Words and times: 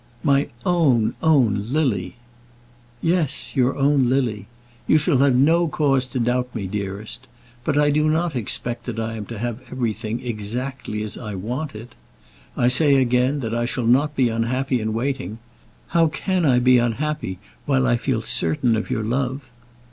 "My 0.23 0.47
own, 0.65 1.13
own 1.21 1.65
Lily!" 1.71 2.15
"Yes, 3.03 3.55
your 3.55 3.77
own 3.77 4.09
Lily. 4.09 4.47
You 4.87 4.97
shall 4.97 5.19
have 5.19 5.35
no 5.35 5.67
cause 5.67 6.07
to 6.07 6.19
doubt 6.19 6.55
me, 6.55 6.65
dearest. 6.65 7.27
But 7.63 7.77
I 7.77 7.91
do 7.91 8.09
not 8.09 8.35
expect 8.35 8.87
that 8.87 8.99
I 8.99 9.13
am 9.13 9.27
to 9.27 9.37
have 9.37 9.61
everything 9.71 10.19
exactly 10.25 11.03
as 11.03 11.19
I 11.19 11.35
want 11.35 11.75
it. 11.75 11.93
I 12.57 12.67
say 12.67 12.95
again, 12.95 13.41
that 13.41 13.53
I 13.53 13.67
shall 13.67 13.85
not 13.85 14.15
be 14.15 14.27
unhappy 14.27 14.81
in 14.81 14.93
waiting. 14.93 15.37
How 15.89 16.07
can 16.07 16.45
I 16.45 16.57
be 16.57 16.79
unhappy 16.79 17.37
while 17.67 17.85
I 17.85 17.95
feel 17.95 18.21
certain 18.23 18.75
of 18.75 18.89
your 18.89 19.03
love? 19.03 19.51